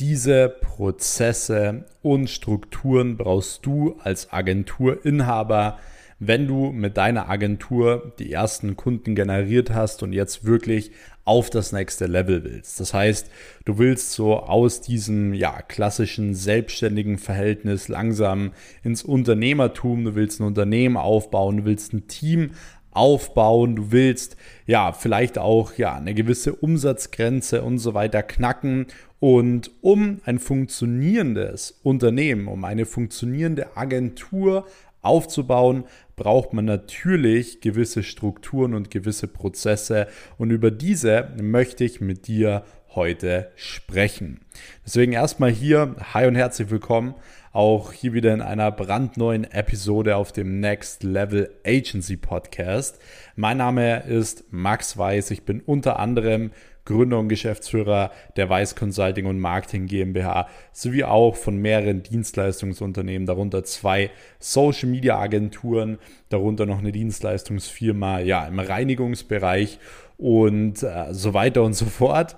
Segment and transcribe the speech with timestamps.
[0.00, 5.78] diese Prozesse und Strukturen brauchst du als Agenturinhaber,
[6.18, 10.90] wenn du mit deiner Agentur die ersten Kunden generiert hast und jetzt wirklich
[11.24, 12.80] auf das nächste Level willst.
[12.80, 13.30] Das heißt,
[13.64, 20.46] du willst so aus diesem ja, klassischen selbstständigen Verhältnis langsam ins Unternehmertum, du willst ein
[20.46, 22.50] Unternehmen aufbauen, du willst ein Team
[22.92, 24.36] aufbauen, du willst
[24.66, 28.86] ja vielleicht auch ja eine gewisse Umsatzgrenze und so weiter knacken
[29.20, 34.66] und um ein funktionierendes Unternehmen, um eine funktionierende Agentur
[35.02, 35.84] aufzubauen,
[36.16, 42.64] braucht man natürlich gewisse Strukturen und gewisse Prozesse und über diese möchte ich mit dir
[42.94, 44.40] heute sprechen.
[44.84, 47.14] Deswegen erstmal hier, hi und herzlich willkommen,
[47.52, 53.00] auch hier wieder in einer brandneuen Episode auf dem Next Level Agency Podcast.
[53.34, 56.52] Mein Name ist Max Weiß, ich bin unter anderem
[56.84, 63.64] Gründer und Geschäftsführer der Weiß Consulting und Marketing GmbH sowie auch von mehreren Dienstleistungsunternehmen, darunter
[63.64, 69.78] zwei Social Media Agenturen, darunter noch eine Dienstleistungsfirma ja, im Reinigungsbereich
[70.16, 72.36] und äh, so weiter und so fort.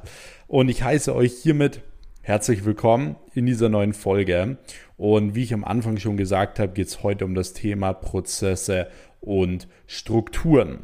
[0.48, 1.82] Und ich heiße euch hiermit
[2.24, 4.56] herzlich willkommen in dieser neuen Folge.
[4.96, 8.86] Und wie ich am Anfang schon gesagt habe, geht es heute um das Thema Prozesse
[9.22, 10.80] und Strukturen.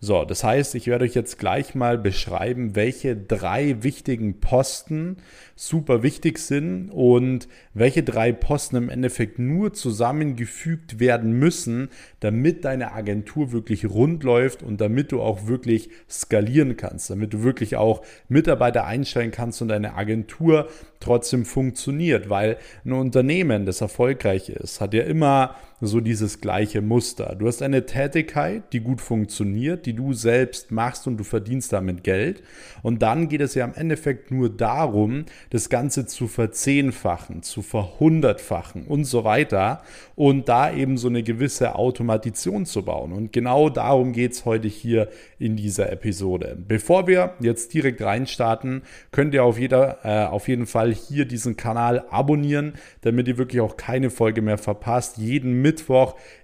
[0.00, 5.18] So, das heißt, ich werde euch jetzt gleich mal beschreiben, welche drei wichtigen Posten
[5.54, 12.92] super wichtig sind und welche drei Posten im Endeffekt nur zusammengefügt werden müssen, damit deine
[12.92, 18.02] Agentur wirklich rund läuft und damit du auch wirklich skalieren kannst, damit du wirklich auch
[18.28, 20.68] Mitarbeiter einstellen kannst und deine Agentur
[20.98, 25.54] trotzdem funktioniert, weil ein Unternehmen, das erfolgreich ist, hat ja immer
[25.86, 27.34] so dieses gleiche Muster.
[27.36, 32.04] Du hast eine Tätigkeit, die gut funktioniert, die du selbst machst und du verdienst damit
[32.04, 32.42] Geld.
[32.82, 38.86] Und dann geht es ja im Endeffekt nur darum, das Ganze zu verzehnfachen, zu verhundertfachen
[38.86, 39.82] und so weiter
[40.14, 43.12] und da eben so eine gewisse Automatisation zu bauen.
[43.12, 45.08] Und genau darum geht es heute hier
[45.40, 46.56] in dieser Episode.
[46.68, 51.56] Bevor wir jetzt direkt reinstarten, könnt ihr auf, jeder, äh, auf jeden Fall hier diesen
[51.56, 55.18] Kanal abonnieren, damit ihr wirklich auch keine Folge mehr verpasst.
[55.18, 55.71] Jeden Mittwoch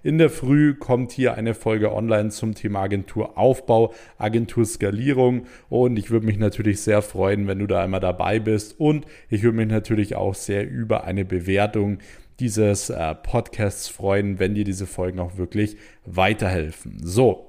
[0.03, 6.25] in der Früh kommt hier eine Folge online zum Thema Agenturaufbau, Agenturskalierung und ich würde
[6.25, 10.15] mich natürlich sehr freuen, wenn du da einmal dabei bist und ich würde mich natürlich
[10.15, 11.99] auch sehr über eine Bewertung
[12.39, 16.97] dieses äh, Podcasts freuen, wenn dir diese Folgen auch wirklich weiterhelfen.
[17.03, 17.48] So,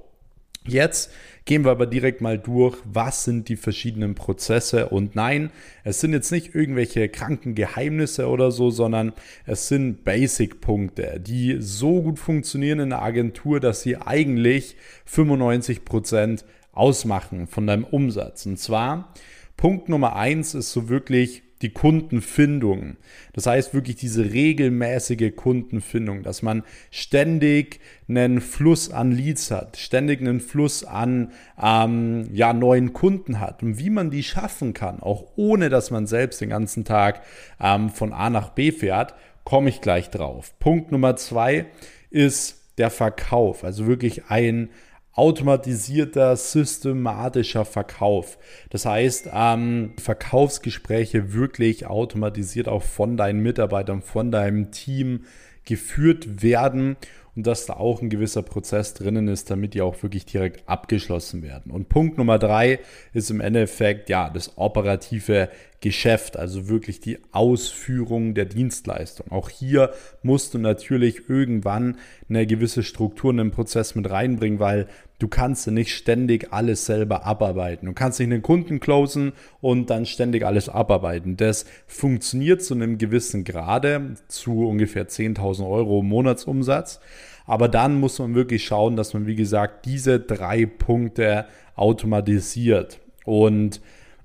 [0.66, 1.10] Jetzt
[1.47, 4.91] gehen wir aber direkt mal durch, was sind die verschiedenen Prozesse.
[4.91, 5.50] Und nein,
[5.84, 9.15] es sind jetzt nicht irgendwelche kranken Geheimnisse oder so, sondern
[9.47, 14.76] es sind Basic-Punkte, die so gut funktionieren in der Agentur, dass sie eigentlich
[15.06, 18.44] 95 Prozent ausmachen von deinem Umsatz.
[18.44, 19.15] Und zwar,
[19.56, 22.97] Punkt Nummer eins ist so wirklich die Kundenfindung.
[23.32, 30.21] Das heißt wirklich diese regelmäßige Kundenfindung, dass man ständig einen Fluss an Leads hat, ständig
[30.21, 31.32] einen Fluss an
[31.62, 36.06] ähm, ja, neuen Kunden hat und wie man die schaffen kann, auch ohne dass man
[36.06, 37.22] selbst den ganzen Tag
[37.60, 40.54] ähm, von A nach B fährt, komme ich gleich drauf.
[40.59, 41.66] Punkt Nummer zwei
[42.10, 44.71] ist der Verkauf, also wirklich ein
[45.12, 48.38] automatisierter, systematischer Verkauf.
[48.71, 55.25] Das heißt, ähm, Verkaufsgespräche wirklich automatisiert auch von deinen Mitarbeitern, von deinem Team
[55.65, 56.97] geführt werden
[57.36, 61.42] und dass da auch ein gewisser Prozess drinnen ist, damit die auch wirklich direkt abgeschlossen
[61.42, 61.72] werden.
[61.72, 62.80] Und Punkt Nummer drei
[63.12, 65.48] ist im Endeffekt ja das operative
[65.80, 69.30] Geschäft, also wirklich die Ausführung der Dienstleistung.
[69.30, 69.92] Auch hier
[70.22, 71.96] musst du natürlich irgendwann
[72.28, 74.88] eine gewisse Struktur in den Prozess mit reinbringen, weil
[75.20, 77.86] du kannst nicht ständig alles selber abarbeiten.
[77.86, 81.36] Du kannst nicht einen Kunden closen und dann ständig alles abarbeiten.
[81.36, 87.00] Das funktioniert zu einem gewissen Grade, zu ungefähr 10.000 Euro Monatsumsatz.
[87.47, 92.98] Aber dann muss man wirklich schauen, dass man, wie gesagt, diese drei Punkte automatisiert.
[93.25, 93.80] Und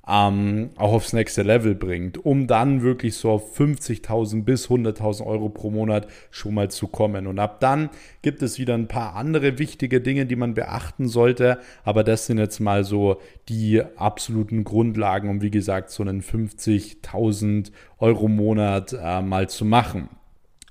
[0.08, 5.50] ähm, auch aufs nächste Level bringt, um dann wirklich so auf 50.000 bis 100.000 Euro
[5.50, 7.28] pro Monat schon mal zu kommen.
[7.28, 7.90] Und ab dann
[8.22, 12.38] gibt es wieder ein paar andere wichtige Dinge, die man beachten sollte, aber das sind
[12.38, 13.20] jetzt mal so
[13.50, 20.10] die absoluten Grundlagen, um wie gesagt so einen 50.000 Euro Monat äh, mal zu machen.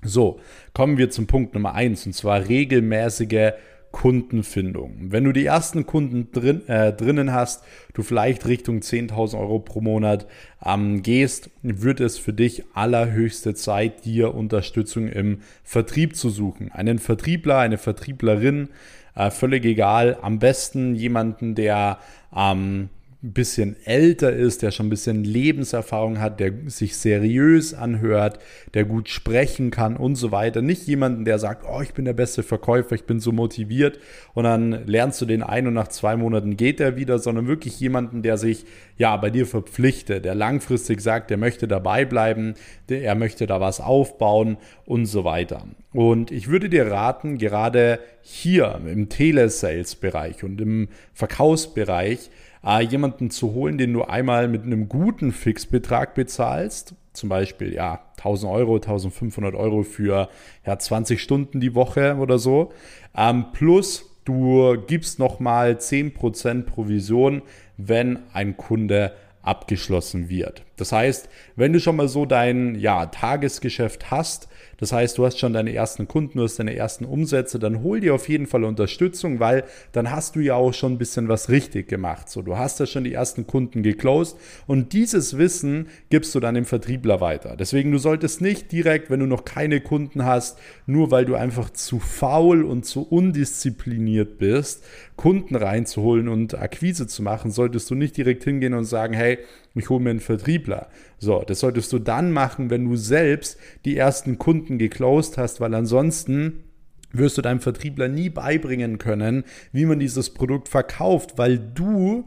[0.01, 0.39] So,
[0.73, 3.53] kommen wir zum Punkt Nummer eins und zwar regelmäßige
[3.95, 4.97] Kundenfindung.
[4.99, 7.63] Wenn du die ersten Kunden drin, äh, drinnen hast,
[7.93, 10.27] du vielleicht Richtung 10.000 Euro pro Monat
[10.65, 16.73] ähm, gehst, wird es für dich allerhöchste Zeit, dir Unterstützung im Vertrieb zu suchen.
[16.73, 18.67] Einen Vertriebler, eine Vertrieblerin,
[19.15, 20.17] äh, völlig egal.
[20.21, 21.97] Am besten jemanden, der
[22.35, 22.89] ähm,
[23.25, 28.39] ein bisschen älter ist, der schon ein bisschen Lebenserfahrung hat, der sich seriös anhört,
[28.75, 30.61] der gut sprechen kann und so weiter.
[30.61, 33.99] Nicht jemanden, der sagt, oh, ich bin der beste Verkäufer, ich bin so motiviert
[34.35, 37.79] und dann lernst du den ein und nach zwei Monaten geht er wieder, sondern wirklich
[37.79, 38.65] jemanden, der sich
[38.97, 42.53] ja bei dir verpflichtet, der langfristig sagt, der möchte dabei bleiben,
[42.89, 45.65] der, er möchte da was aufbauen und so weiter.
[45.93, 52.29] Und ich würde dir raten, gerade hier im Telesales-Bereich und im Verkaufsbereich,
[52.65, 58.01] äh, jemanden zu holen, den du einmal mit einem guten Fixbetrag bezahlst, zum Beispiel ja
[58.17, 60.29] 1000 Euro, 1500 Euro für
[60.65, 62.71] ja, 20 Stunden die Woche oder so,
[63.15, 67.41] ähm, plus du gibst nochmal 10% Provision,
[67.77, 69.13] wenn ein Kunde
[69.43, 70.63] abgeschlossen wird.
[70.77, 75.39] Das heißt, wenn du schon mal so dein ja, Tagesgeschäft hast, das heißt, du hast
[75.39, 78.63] schon deine ersten Kunden, du hast deine ersten Umsätze, dann hol dir auf jeden Fall
[78.63, 79.63] Unterstützung, weil
[79.93, 82.29] dann hast du ja auch schon ein bisschen was richtig gemacht.
[82.29, 84.37] So, du hast ja schon die ersten Kunden geclosed
[84.67, 87.55] und dieses Wissen gibst du dann dem Vertriebler weiter.
[87.55, 91.69] Deswegen, du solltest nicht direkt, wenn du noch keine Kunden hast, nur weil du einfach
[91.69, 94.83] zu faul und zu undiszipliniert bist,
[95.15, 99.39] Kunden reinzuholen und Akquise zu machen, solltest du nicht direkt hingehen und sagen, hey,
[99.75, 100.87] ich hole mir einen Vertriebler.
[101.19, 105.73] So, das solltest du dann machen, wenn du selbst die ersten Kunden geclosed hast, weil
[105.73, 106.63] ansonsten
[107.11, 112.25] wirst du deinem Vertriebler nie beibringen können, wie man dieses Produkt verkauft, weil du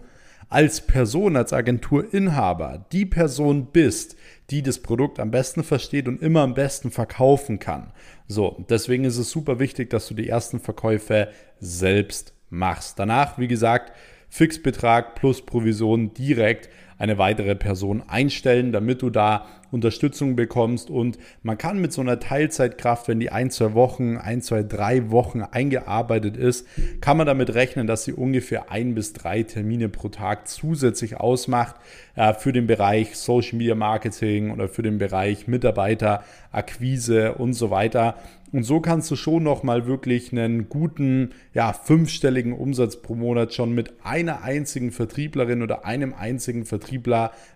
[0.49, 4.17] als Person, als Agenturinhaber die Person bist,
[4.51, 7.93] die das Produkt am besten versteht und immer am besten verkaufen kann.
[8.29, 11.29] So, deswegen ist es super wichtig, dass du die ersten Verkäufe
[11.61, 12.99] selbst machst.
[12.99, 13.93] Danach, wie gesagt,
[14.31, 16.69] Fixbetrag plus Provision direkt
[16.99, 20.91] eine weitere Person einstellen, damit du da Unterstützung bekommst.
[20.91, 25.11] Und man kann mit so einer Teilzeitkraft, wenn die ein, zwei Wochen, ein, zwei, drei
[25.11, 26.67] Wochen eingearbeitet ist,
[27.01, 31.77] kann man damit rechnen, dass sie ungefähr ein bis drei Termine pro Tag zusätzlich ausmacht
[32.17, 38.17] äh, für den Bereich Social Media Marketing oder für den Bereich Mitarbeiterakquise und so weiter.
[38.51, 43.75] Und so kannst du schon nochmal wirklich einen guten, ja, fünfstelligen Umsatz pro Monat schon
[43.75, 46.88] mit einer einzigen Vertrieblerin oder einem einzigen Vertriebler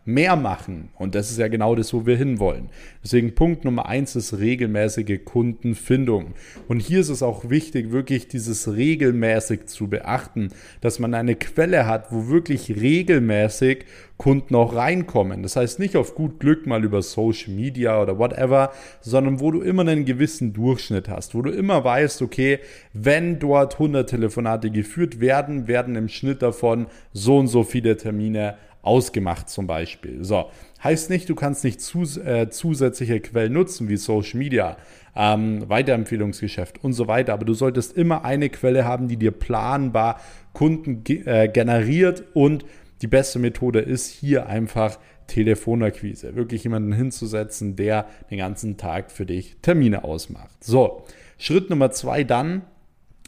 [0.05, 0.91] mehr machen.
[0.99, 2.71] Und das ist ja genau das, wo wir hinwollen.
[3.03, 6.35] Deswegen Punkt Nummer eins ist regelmäßige Kundenfindung.
[6.69, 10.49] Und hier ist es auch wichtig, wirklich dieses regelmäßig zu beachten,
[10.81, 13.87] dass man eine Quelle hat, wo wirklich regelmäßig
[14.23, 15.43] Kunden auch reinkommen.
[15.43, 18.71] Das heißt nicht auf gut Glück mal über Social Media oder whatever,
[19.01, 22.61] sondern wo du immer einen gewissen Durchschnitt hast, wo du immer weißt, okay,
[22.93, 28.55] wenn dort 100 Telefonate geführt werden, werden im Schnitt davon so und so viele Termine
[28.83, 30.25] ausgemacht zum Beispiel.
[30.25, 30.51] So,
[30.83, 34.77] heißt nicht, du kannst nicht zus äh, zusätzliche Quellen nutzen wie Social Media,
[35.15, 40.21] ähm, Weiterempfehlungsgeschäft und so weiter, aber du solltest immer eine Quelle haben, die dir planbar
[40.53, 42.65] Kunden ge äh, generiert und
[43.03, 46.35] die beste Methode ist hier einfach Telefonakquise.
[46.37, 50.63] Wirklich jemanden hinzusetzen, der den ganzen Tag für dich Termine ausmacht.
[50.63, 51.05] So,
[51.39, 52.63] Schritt Nummer zwei dann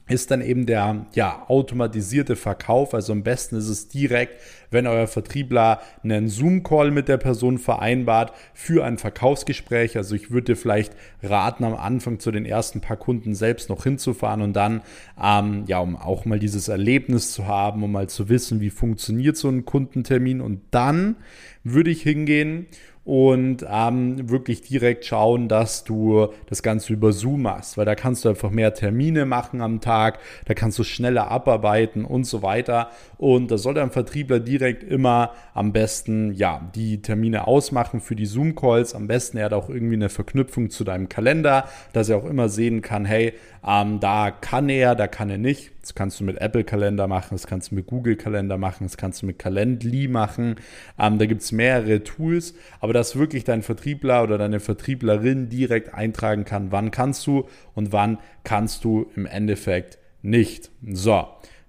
[0.06, 2.92] ist dann eben der ja, automatisierte Verkauf.
[2.92, 4.38] Also am besten ist es direkt,
[4.70, 9.96] wenn euer Vertriebler einen Zoom-Call mit der Person vereinbart für ein Verkaufsgespräch.
[9.96, 10.92] Also ich würde dir vielleicht
[11.22, 14.82] raten, am Anfang zu den ersten paar Kunden selbst noch hinzufahren und dann,
[15.22, 19.38] ähm, ja, um auch mal dieses Erlebnis zu haben, um mal zu wissen, wie funktioniert
[19.38, 20.42] so ein Kundentermin.
[20.42, 21.16] Und dann
[21.62, 22.66] würde ich hingehen
[23.04, 28.24] und ähm, wirklich direkt schauen, dass du das Ganze über Zoom machst, weil da kannst
[28.24, 32.88] du einfach mehr Termine machen am Tag, da kannst du schneller abarbeiten und so weiter.
[33.18, 38.26] Und da soll ein Vertriebler direkt immer am besten ja die Termine ausmachen für die
[38.26, 38.94] Zoom-Calls.
[38.94, 42.48] Am besten er hat auch irgendwie eine Verknüpfung zu deinem Kalender, dass er auch immer
[42.48, 43.34] sehen kann, hey,
[43.66, 45.72] ähm, da kann er, da kann er nicht.
[45.80, 48.96] Das kannst du mit Apple Kalender machen, das kannst du mit Google Kalender machen, das
[48.96, 50.56] kannst du mit Calendly machen.
[50.98, 55.92] Ähm, da gibt es mehrere Tools, aber dass wirklich dein Vertriebler oder deine Vertrieblerin direkt
[55.92, 60.70] eintragen kann, wann kannst du und wann kannst du im Endeffekt nicht.
[60.86, 61.26] So.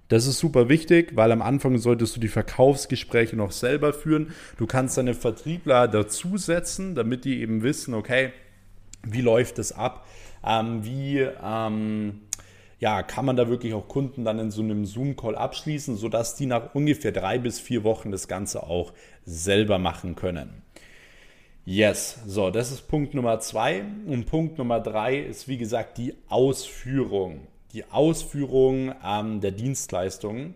[0.08, 4.32] Das ist super wichtig, weil am Anfang solltest du die Verkaufsgespräche noch selber führen.
[4.56, 8.30] Du kannst deine Vertriebler dazusetzen, damit die eben wissen, okay,
[9.02, 10.06] wie läuft es ab?
[10.46, 12.20] Ähm, wie ähm,
[12.78, 16.46] ja, kann man da wirklich auch Kunden dann in so einem Zoom-Call abschließen, sodass die
[16.46, 18.92] nach ungefähr drei bis vier Wochen das Ganze auch
[19.24, 20.62] selber machen können.
[21.68, 23.82] Yes, so, das ist Punkt Nummer zwei.
[24.06, 27.40] Und Punkt Nummer drei ist, wie gesagt, die Ausführung.
[27.72, 30.54] Die Ausführung ähm, der Dienstleistungen.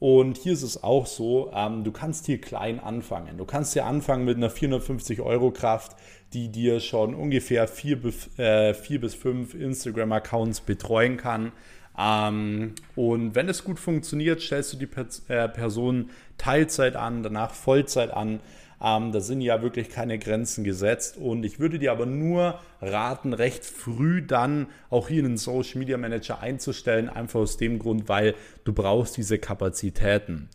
[0.00, 3.38] Und hier ist es auch so, ähm, du kannst hier klein anfangen.
[3.38, 5.96] Du kannst hier anfangen mit einer 450 Euro Kraft,
[6.34, 7.98] die dir schon ungefähr vier,
[8.36, 11.52] äh, vier bis fünf Instagram-Accounts betreuen kann.
[11.98, 14.88] Ähm, und wenn es gut funktioniert, stellst du die
[15.32, 18.40] äh, Person Teilzeit an, danach Vollzeit an.
[18.82, 21.16] Ähm, da sind ja wirklich keine Grenzen gesetzt.
[21.16, 25.98] Und ich würde dir aber nur raten, recht früh dann auch hier einen Social Media
[25.98, 28.34] Manager einzustellen, einfach aus dem Grund, weil
[28.64, 30.48] du brauchst diese Kapazitäten.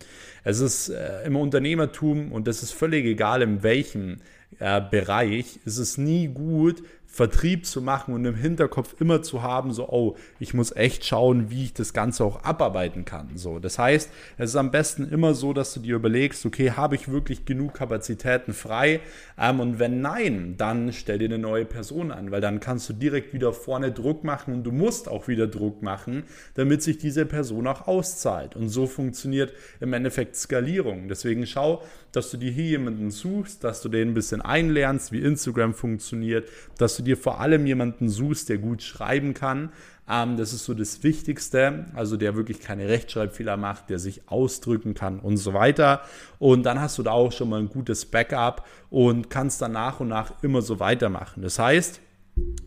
[0.43, 4.17] Es ist äh, im Unternehmertum und das ist völlig egal in welchem
[4.59, 6.83] äh, Bereich, ist es nie gut,
[7.15, 11.49] Vertrieb zu machen und im Hinterkopf immer zu haben, so, oh, ich muss echt schauen,
[11.49, 13.37] wie ich das Ganze auch abarbeiten kann.
[13.37, 16.95] So, das heißt, es ist am besten immer so, dass du dir überlegst, okay, habe
[16.95, 18.99] ich wirklich genug Kapazitäten frei?
[19.39, 22.93] Ähm, und wenn nein, dann stell dir eine neue Person an, weil dann kannst du
[22.93, 26.23] direkt wieder vorne Druck machen und du musst auch wieder Druck machen,
[26.55, 28.57] damit sich diese Person auch auszahlt.
[28.57, 31.07] Und so funktioniert im Endeffekt Skalierung.
[31.07, 31.81] Deswegen schau,
[32.11, 36.49] dass du dir hier jemanden suchst, dass du den ein bisschen einlernst, wie Instagram funktioniert,
[36.77, 39.69] dass du dir vor allem jemanden suchst, der gut schreiben kann.
[40.09, 44.93] Ähm, das ist so das Wichtigste, also der wirklich keine Rechtschreibfehler macht, der sich ausdrücken
[44.93, 46.01] kann und so weiter.
[46.39, 49.99] Und dann hast du da auch schon mal ein gutes Backup und kannst dann nach
[49.99, 51.41] und nach immer so weitermachen.
[51.41, 52.01] Das heißt,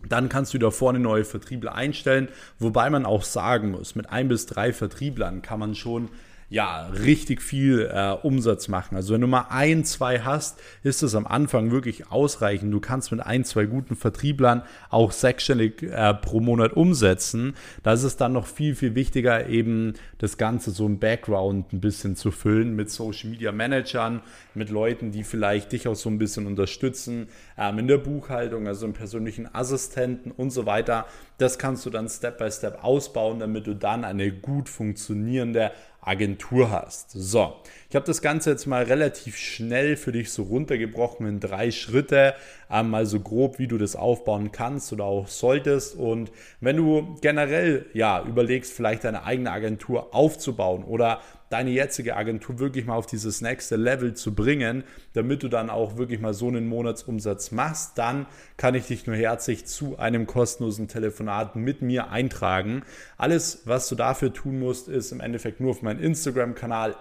[0.08, 2.28] dann kannst du da vorne neue Vertriebler einstellen,
[2.58, 6.08] wobei man auch sagen muss, mit ein bis drei Vertrieblern kann man schon
[6.50, 8.96] ja, richtig viel äh, Umsatz machen.
[8.96, 12.72] Also wenn du mal ein, zwei hast, ist es am Anfang wirklich ausreichend.
[12.72, 17.54] Du kannst mit ein, zwei guten Vertrieblern auch sechsstellig äh, pro Monat umsetzen.
[17.82, 21.80] Da ist es dann noch viel, viel wichtiger, eben das Ganze so im Background ein
[21.80, 24.22] bisschen zu füllen mit Social Media Managern,
[24.54, 27.28] mit Leuten, die vielleicht dich auch so ein bisschen unterstützen,
[27.58, 31.04] ähm, in der Buchhaltung, also im persönlichen Assistenten und so weiter.
[31.36, 35.72] Das kannst du dann Step by Step ausbauen, damit du dann eine gut funktionierende
[36.08, 37.10] Agentur hast.
[37.10, 37.56] So,
[37.90, 42.34] ich habe das Ganze jetzt mal relativ schnell für dich so runtergebrochen in drei Schritte,
[42.70, 45.94] ähm, mal so grob, wie du das aufbauen kannst oder auch solltest.
[45.94, 46.30] Und
[46.60, 52.84] wenn du generell ja überlegst, vielleicht deine eigene Agentur aufzubauen oder deine jetzige Agentur wirklich
[52.84, 56.68] mal auf dieses nächste Level zu bringen, damit du dann auch wirklich mal so einen
[56.68, 58.26] Monatsumsatz machst, dann
[58.58, 62.82] kann ich dich nur herzlich zu einem kostenlosen Telefonat mit mir eintragen.
[63.16, 66.96] Alles, was du dafür tun musst, ist im Endeffekt nur auf meinen Instagram-Kanal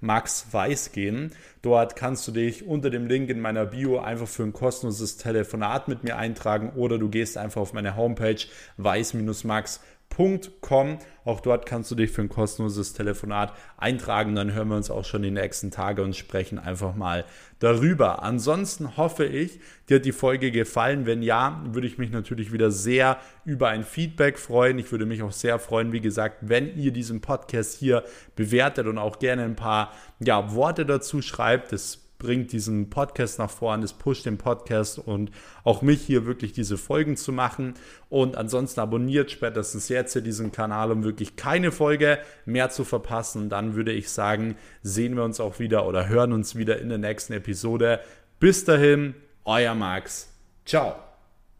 [0.00, 1.32] Max Weiß gehen.
[1.62, 5.88] Dort kannst du dich unter dem Link in meiner Bio einfach für ein kostenloses Telefonat
[5.88, 8.40] mit mir eintragen oder du gehst einfach auf meine Homepage
[8.78, 10.98] weiß-max.com www.telefonat.com.
[11.24, 14.34] Auch dort kannst du dich für ein kostenloses Telefonat eintragen.
[14.34, 17.24] Dann hören wir uns auch schon die nächsten Tage und sprechen einfach mal
[17.58, 18.22] darüber.
[18.22, 21.06] Ansonsten hoffe ich, dir hat die Folge gefallen.
[21.06, 24.78] Wenn ja, würde ich mich natürlich wieder sehr über ein Feedback freuen.
[24.78, 28.98] Ich würde mich auch sehr freuen, wie gesagt, wenn ihr diesen Podcast hier bewertet und
[28.98, 31.72] auch gerne ein paar ja, Worte dazu schreibt.
[31.72, 35.32] Das bringt diesen Podcast nach vorne, es pusht den Podcast und
[35.64, 37.74] auch mich hier wirklich diese Folgen zu machen.
[38.08, 43.48] Und ansonsten abonniert spätestens jetzt hier diesen Kanal, um wirklich keine Folge mehr zu verpassen.
[43.48, 46.98] Dann würde ich sagen, sehen wir uns auch wieder oder hören uns wieder in der
[46.98, 47.98] nächsten Episode.
[48.38, 50.28] Bis dahin, euer Max.
[50.64, 51.09] Ciao.